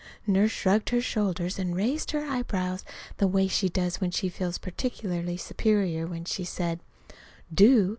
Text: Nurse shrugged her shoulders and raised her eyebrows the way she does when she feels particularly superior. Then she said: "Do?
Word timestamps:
Nurse 0.25 0.49
shrugged 0.49 0.89
her 0.89 0.99
shoulders 0.99 1.59
and 1.59 1.75
raised 1.75 2.09
her 2.09 2.25
eyebrows 2.25 2.83
the 3.17 3.27
way 3.27 3.47
she 3.47 3.69
does 3.69 4.01
when 4.01 4.09
she 4.09 4.29
feels 4.29 4.57
particularly 4.57 5.37
superior. 5.37 6.07
Then 6.07 6.25
she 6.25 6.43
said: 6.43 6.79
"Do? 7.53 7.89